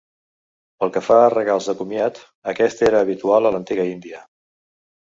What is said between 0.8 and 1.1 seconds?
Pel que